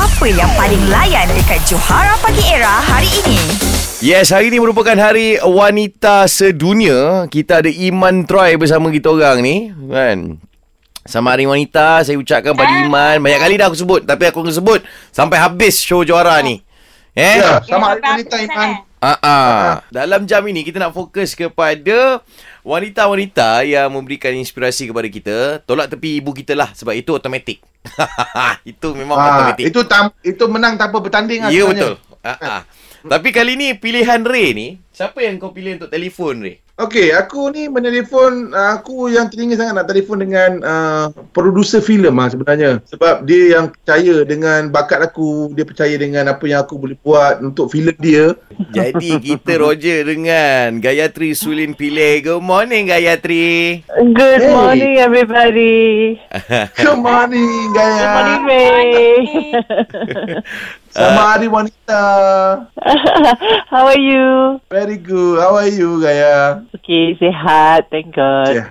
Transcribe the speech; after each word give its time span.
Apa 0.00 0.24
yang 0.32 0.48
paling 0.56 0.80
layan 0.88 1.28
dekat 1.36 1.60
Johara 1.68 2.16
Pagi 2.24 2.40
Era 2.48 2.80
hari 2.80 3.04
ini? 3.20 3.36
Yes, 4.00 4.32
hari 4.32 4.48
ini 4.48 4.56
merupakan 4.56 4.96
hari 4.96 5.36
wanita 5.36 6.24
sedunia. 6.24 7.28
Kita 7.28 7.60
ada 7.60 7.68
Iman 7.68 8.24
Troy 8.24 8.56
bersama 8.56 8.88
kita 8.88 9.12
orang 9.12 9.44
ni, 9.44 9.68
kan? 9.92 10.40
Sama 11.04 11.36
hari 11.36 11.44
wanita, 11.44 12.00
saya 12.00 12.16
ucapkan 12.16 12.56
pada 12.56 12.80
Iman. 12.80 13.20
Banyak 13.20 13.40
kali 13.44 13.60
dah 13.60 13.68
aku 13.68 13.76
sebut, 13.76 14.00
tapi 14.08 14.24
aku 14.24 14.40
akan 14.40 14.56
sebut 14.56 14.80
sampai 15.12 15.36
habis 15.36 15.84
show 15.84 16.00
juara 16.00 16.40
ni. 16.40 16.64
Eh? 17.12 17.36
Ya, 17.36 17.60
sama 17.60 17.92
hari 17.92 18.00
wanita 18.00 18.40
Iman. 18.40 18.70
Ah, 19.04 19.20
ah. 19.20 19.60
Dalam 19.92 20.24
jam 20.24 20.40
ini 20.48 20.64
kita 20.64 20.80
nak 20.80 20.96
fokus 20.96 21.36
kepada 21.36 22.24
wanita-wanita 22.62 23.62
yang 23.62 23.88
memberikan 23.88 24.32
inspirasi 24.32 24.86
kepada 24.86 25.06
kita. 25.06 25.36
Tolak 25.62 25.88
tepi 25.88 26.18
ibu 26.18 26.30
kita 26.30 26.52
lah 26.52 26.70
sebab 26.70 26.92
itu 26.92 27.10
automatik. 27.10 27.60
itu 28.66 28.88
memang 28.92 29.16
Ah, 29.16 29.26
automatik. 29.30 29.64
itu 29.66 29.80
tam, 29.84 30.12
itu 30.20 30.44
menang 30.46 30.76
tanpa 30.76 30.98
bertanding 30.98 31.40
lah 31.42 31.48
Ya 31.48 31.64
sebenarnya. 31.64 31.72
betul. 31.72 31.94
Ah, 32.20 32.30
ah. 32.38 32.60
Tapi 33.00 33.28
kali 33.30 33.56
ni 33.56 33.72
pilihan 33.72 34.20
Ray 34.20 34.52
ni, 34.52 34.68
siapa 34.90 35.20
yang 35.20 35.36
kau 35.36 35.50
pilih 35.50 35.80
untuk 35.80 35.88
telefon 35.88 36.44
Ray? 36.44 36.60
Okey, 36.80 37.12
aku 37.12 37.52
ni 37.52 37.68
menelefon 37.68 38.56
uh, 38.56 38.80
aku 38.80 39.12
yang 39.12 39.28
teringin 39.28 39.60
sangat 39.60 39.76
nak 39.76 39.84
telefon 39.84 40.24
dengan 40.24 40.50
uh, 40.64 41.06
producer 41.36 41.84
filem 41.84 42.16
lah 42.16 42.32
sebenarnya. 42.32 42.80
Sebab 42.88 43.28
dia 43.28 43.60
yang 43.60 43.68
percaya 43.68 44.24
dengan 44.24 44.72
bakat 44.72 45.04
aku, 45.04 45.52
dia 45.52 45.68
percaya 45.68 45.92
dengan 46.00 46.32
apa 46.32 46.40
yang 46.48 46.64
aku 46.64 46.80
boleh 46.80 46.96
buat 47.04 47.44
untuk 47.44 47.68
filem 47.68 47.92
dia. 48.00 48.32
Jadi 48.72 49.20
kita 49.20 49.60
Roger 49.60 50.08
dengan 50.08 50.80
Gayatri 50.80 51.36
Sulin 51.36 51.76
pilih. 51.76 52.24
Good 52.24 52.44
morning 52.44 52.88
Gayatri. 52.88 53.84
Good 54.16 54.40
Hey. 54.40 54.54
morning, 54.56 54.94
everybody. 54.96 56.16
Good 56.80 56.96
morning, 56.96 57.76
Good 57.76 58.08
morning. 58.08 58.40
Ray. 58.48 59.52
Selamat 60.90 61.38
Hari 61.38 61.46
Wanita. 61.46 62.02
How 63.72 63.86
are 63.86 64.02
you? 64.02 64.58
Very 64.74 64.98
good. 64.98 65.38
How 65.38 65.54
are 65.54 65.70
you, 65.70 66.02
Gaya? 66.02 66.66
Okay, 66.82 67.14
sehat. 67.14 67.86
Thank 67.94 68.10
God. 68.10 68.50
Yeah. 68.58 68.70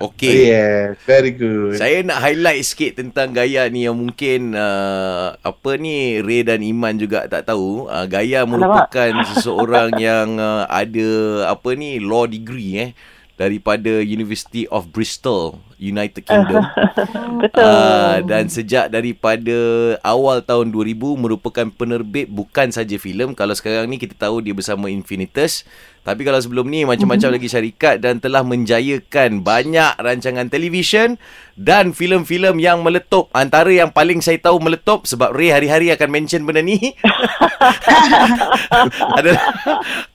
Okey. 0.00 0.48
Yes, 0.48 0.96
very 1.04 1.28
good. 1.36 1.76
Saya 1.76 2.00
nak 2.00 2.24
highlight 2.24 2.64
sikit 2.64 3.04
tentang 3.04 3.36
Gaya 3.36 3.68
ni 3.68 3.84
yang 3.84 4.00
mungkin 4.00 4.56
uh, 4.56 5.36
apa 5.44 5.76
ni 5.76 6.24
Ray 6.24 6.48
dan 6.48 6.64
Iman 6.64 6.96
juga 6.96 7.28
tak 7.28 7.52
tahu. 7.52 7.84
Uh, 7.84 8.08
Gaya 8.08 8.48
merupakan 8.48 9.12
seseorang 9.36 9.92
yang 10.00 10.40
uh, 10.40 10.64
ada 10.72 11.08
apa 11.52 11.76
ni 11.76 12.00
law 12.00 12.24
degree 12.24 12.80
eh 12.80 12.90
daripada 13.38 14.02
University 14.02 14.66
of 14.66 14.90
Bristol, 14.90 15.62
United 15.78 16.26
Kingdom. 16.26 16.58
Betul. 17.46 17.62
Uh, 17.62 18.18
dan 18.26 18.50
sejak 18.50 18.90
daripada 18.90 19.54
awal 20.02 20.42
tahun 20.42 20.74
2000 20.74 20.98
merupakan 21.14 21.66
penerbit 21.70 22.26
bukan 22.26 22.74
saja 22.74 22.98
filem. 22.98 23.38
Kalau 23.38 23.54
sekarang 23.54 23.86
ni 23.86 24.02
kita 24.02 24.18
tahu 24.18 24.42
dia 24.42 24.52
bersama 24.52 24.90
Infinitus. 24.90 25.62
Tapi 26.02 26.24
kalau 26.24 26.40
sebelum 26.40 26.66
ni 26.72 26.88
macam-macam 26.88 27.36
lagi 27.36 27.52
syarikat 27.52 28.00
dan 28.00 28.16
telah 28.16 28.40
menjayakan 28.40 29.44
banyak 29.44 29.92
rancangan 30.00 30.48
televisyen 30.48 31.20
dan 31.54 31.92
filem-filem 31.92 32.56
yang 32.58 32.80
meletup. 32.80 33.28
Antara 33.36 33.68
yang 33.68 33.92
paling 33.92 34.24
saya 34.24 34.40
tahu 34.40 34.56
meletup 34.58 35.04
sebab 35.04 35.36
Ray 35.36 35.52
hari-hari 35.52 35.92
akan 35.92 36.08
mention 36.08 36.48
benda 36.48 36.64
ni. 36.64 36.96
adalah 39.18 39.44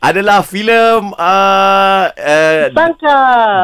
adalah 0.01 0.39
filem 0.41 1.13
uh, 1.13 2.05
uh, 2.09 2.42
Bangka. 2.73 3.17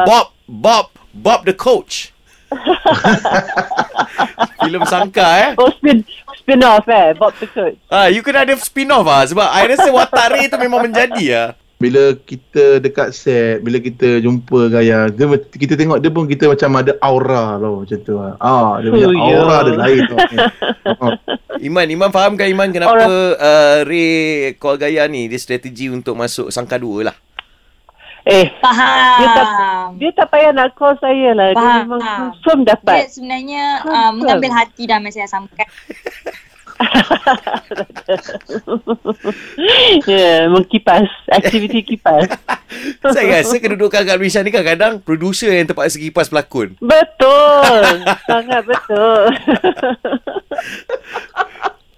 Bob 0.06 0.26
Bob 0.46 0.86
Bob 1.10 1.40
the 1.44 1.54
Coach. 1.54 2.14
filem 4.60 4.82
sangka 4.86 5.26
eh. 5.38 5.50
Oh, 5.56 5.70
spin, 5.70 6.04
spin 6.36 6.60
off 6.66 6.86
eh. 6.90 7.14
Bob 7.14 7.34
the 7.38 7.46
Coach. 7.48 7.78
Ah, 7.88 8.10
you 8.10 8.22
kena 8.22 8.44
ada 8.44 8.54
spin-off 8.58 9.06
ah 9.06 9.22
sebab 9.26 9.46
I 9.46 9.66
rasa 9.70 9.88
watak 9.90 10.26
Ray 10.34 10.46
tu 10.50 10.58
memang 10.60 10.86
menjadi 10.86 11.24
ah. 11.34 11.48
bila 11.80 12.12
kita 12.12 12.76
dekat 12.76 13.08
set, 13.16 13.64
bila 13.64 13.80
kita 13.80 14.20
jumpa 14.20 14.68
Gaya, 14.68 15.08
dia, 15.08 15.24
kita 15.48 15.80
tengok 15.80 15.96
dia 15.96 16.12
pun 16.12 16.28
kita 16.28 16.52
macam 16.52 16.76
ada 16.76 16.92
aura 17.00 17.56
tau 17.56 17.80
macam 17.80 17.98
tu 18.04 18.12
lah. 18.20 18.36
Ah, 18.36 18.76
dia 18.84 18.92
punya 18.92 19.08
Oh, 19.08 19.16
ya. 19.16 19.40
aura 19.40 19.56
dia 19.64 19.74
lain 19.80 20.00
tau. 20.04 20.18
Ah. 21.00 21.12
Iman, 21.66 21.88
Iman 21.88 22.10
faham 22.12 22.36
kan 22.36 22.52
Iman 22.52 22.68
kenapa 22.68 23.00
uh, 23.36 23.78
Ray 23.88 24.56
call 24.60 24.76
Gaya 24.76 25.08
ni 25.08 25.28
dia 25.28 25.40
strategi 25.40 25.88
untuk 25.88 26.20
masuk 26.20 26.52
sangka 26.52 26.76
dua 26.76 27.12
lah. 27.12 27.16
Eh, 28.30 28.46
Faham. 28.60 29.18
Dia 29.18 29.28
tak- 29.28 29.52
dia 29.98 30.10
tak 30.14 30.26
payah 30.30 30.50
nak 30.52 30.72
call 30.72 30.94
saya 30.96 31.34
lah. 31.34 31.48
Dia 31.50 31.58
Faham. 31.58 31.78
memang 31.84 32.00
confirm 32.00 32.58
Dia 32.62 32.68
dapat. 32.72 32.98
sebenarnya 33.10 33.62
uh, 33.80 33.82
Confirm. 33.82 34.14
mengambil 34.16 34.50
hati 34.54 34.82
dah 34.86 34.96
masa 34.96 35.18
yang 35.20 35.32
sampai. 35.32 35.64
ya, 40.06 40.48
mengkipas. 40.48 41.04
Aktiviti 41.28 41.84
kipas. 41.84 42.24
Saya 43.04 43.36
rasa 43.36 43.58
kedudukan 43.58 44.00
kat 44.00 44.16
Malaysia 44.16 44.40
ni 44.40 44.48
kadang-kadang 44.48 45.00
producer 45.00 45.50
yang 45.50 45.66
terpaksa 45.66 45.98
kipas 45.98 46.30
pelakon. 46.30 46.78
Betul. 46.78 47.84
Sangat 48.24 48.62
betul. 48.64 49.22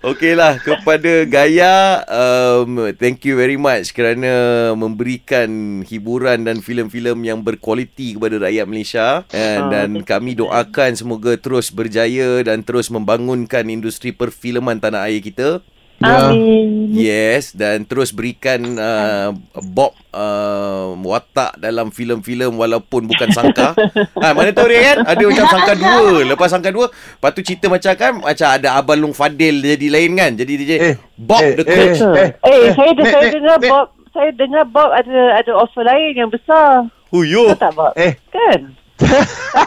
Okeylah 0.03 0.59
kepada 0.59 1.23
Gaya 1.31 2.03
um, 2.11 2.91
thank 2.99 3.23
you 3.23 3.39
very 3.39 3.55
much 3.55 3.95
kerana 3.95 4.75
memberikan 4.75 5.47
hiburan 5.87 6.43
dan 6.43 6.59
filem-filem 6.59 7.15
yang 7.23 7.39
berkualiti 7.39 8.19
kepada 8.19 8.43
rakyat 8.43 8.67
Malaysia 8.67 9.23
and, 9.31 9.63
Ah, 9.63 9.71
dan 9.71 10.03
kami 10.03 10.35
doakan 10.35 10.99
semoga 10.99 11.39
terus 11.39 11.71
berjaya 11.71 12.43
dan 12.43 12.67
terus 12.67 12.91
membangunkan 12.91 13.63
industri 13.71 14.11
perfilman 14.11 14.83
tanah 14.83 15.07
air 15.07 15.23
kita. 15.23 15.63
Amin. 16.03 16.91
Yes 16.93 17.55
dan 17.55 17.87
terus 17.87 18.13
berikan 18.13 18.61
uh, 18.77 19.31
Bob 19.73 19.95
uh, 20.13 20.93
watak 21.01 21.57
dalam 21.57 21.89
filem-filem 21.89 22.53
walaupun 22.53 23.09
bukan 23.09 23.29
sangka. 23.33 23.73
ha, 24.19 24.27
mana 24.37 24.53
tahu 24.53 24.69
dia 24.69 24.93
kan 24.93 24.99
ada 25.09 25.23
macam 25.23 25.47
sangka 25.49 25.73
dua. 25.79 26.05
Lepas 26.29 26.49
sangka 26.53 26.71
dua, 26.71 26.87
lepas 26.91 27.31
tu 27.33 27.41
cerita 27.41 27.67
macam 27.73 27.93
kan 27.97 28.13
macam 28.21 28.49
ada 28.51 28.69
Abang 28.77 29.01
Long 29.01 29.15
Fadil 29.17 29.63
jadi 29.63 29.87
lain 29.89 30.13
kan. 30.19 30.33
Jadi 30.37 30.53
dia 30.59 30.77
Eh, 30.83 30.95
Bob 31.17 31.41
eh, 31.41 31.55
the 31.57 31.65
eh, 31.65 31.77
coach. 31.77 32.01
Eh, 32.03 32.11
Eh, 32.13 32.29
eh, 32.43 32.59
eh, 32.59 32.71
saya, 32.75 32.91
Nek, 32.93 33.07
saya 33.09 33.25
Nek, 33.25 33.33
dengar 33.33 33.57
Nek. 33.59 33.71
Bob, 33.71 33.87
saya 34.13 34.31
dengar 34.35 34.65
Bob 34.69 34.91
ada 34.93 35.19
ada 35.39 35.53
offer 35.57 35.85
lain 35.87 36.13
yang 36.17 36.31
besar. 36.31 36.87
Oh 37.13 37.25
tak 37.57 37.73
Bob? 37.77 37.93
Eh, 37.95 38.17
Kan? 38.33 38.61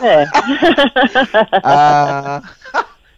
eh. 0.01 0.23
ah, 1.67 2.39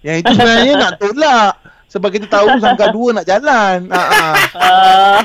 yang 0.01 0.17
itu 0.19 0.31
sebenarnya 0.33 0.73
nak 0.77 0.93
tolak. 0.97 1.53
Sebab 1.87 2.09
kita 2.11 2.27
tahu 2.27 2.59
sangka 2.59 2.91
dua 2.95 3.15
nak 3.15 3.25
jalan. 3.25 3.87
Ah, 3.87 3.97
ah. 3.97 4.35
Ah. 4.59 5.17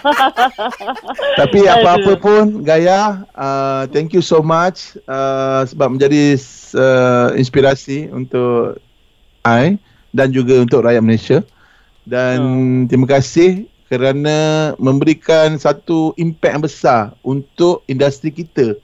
Tapi 1.42 1.66
apa-apa 1.66 2.14
pun 2.22 2.62
Gaya, 2.62 3.26
uh, 3.34 3.90
thank 3.90 4.14
you 4.14 4.22
so 4.22 4.38
much 4.40 4.94
uh, 5.10 5.66
sebab 5.66 5.98
menjadi 5.98 6.38
uh, 6.78 7.34
inspirasi 7.34 8.06
untuk 8.14 8.78
I 9.42 9.74
dan 10.14 10.30
juga 10.30 10.62
untuk 10.62 10.86
rakyat 10.86 11.02
Malaysia. 11.02 11.38
Dan 12.06 12.38
terima 12.86 13.10
kasih 13.10 13.66
kerana 13.90 14.72
memberikan 14.78 15.58
satu 15.58 16.14
impact 16.16 16.54
yang 16.54 16.64
besar 16.64 17.00
untuk 17.20 17.84
industri 17.90 18.32
kita 18.32 18.78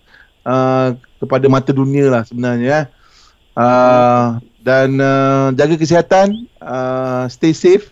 uh, 0.44 0.98
kepada 1.22 1.46
mata 1.46 1.70
dunia 1.70 2.10
lah 2.10 2.22
sebenarnya. 2.26 2.90
Uh, 3.58 4.38
dan 4.62 4.98
uh, 4.98 5.54
jaga 5.54 5.74
kesihatan, 5.78 6.46
uh, 6.62 7.30
stay 7.30 7.54
safe. 7.54 7.90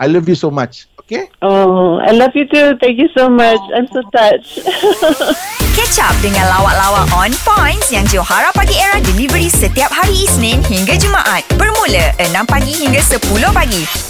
I 0.00 0.08
love 0.08 0.24
you 0.26 0.34
so 0.34 0.48
much. 0.48 0.88
Okay? 1.04 1.28
Oh, 1.42 2.00
I 2.00 2.16
love 2.16 2.32
you 2.32 2.48
too. 2.48 2.78
Thank 2.80 2.96
you 2.96 3.10
so 3.12 3.28
much. 3.28 3.60
I'm 3.76 3.86
so 3.92 4.00
touched. 4.14 4.64
Catch 5.76 5.98
up 6.02 6.16
dengan 6.24 6.48
lawak-lawak 6.48 7.06
on 7.14 7.32
points 7.44 7.92
yang 7.92 8.06
Johara 8.08 8.50
Pagi 8.56 8.74
Era 8.80 8.98
delivery 9.04 9.52
setiap 9.52 9.92
hari 9.92 10.16
Isnin 10.24 10.64
hingga 10.64 10.96
Jumaat. 10.96 11.44
Bermula 11.60 12.16
6 12.16 12.32
pagi 12.48 12.72
hingga 12.74 13.02
10 13.02 13.22
pagi. 13.52 14.09